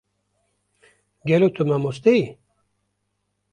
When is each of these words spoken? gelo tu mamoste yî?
gelo 1.27 1.47
tu 1.55 1.61
mamoste 1.69 2.11
yî? 2.19 2.25